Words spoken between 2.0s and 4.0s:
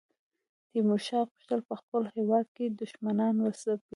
هیواد کې دښمنان وځپي.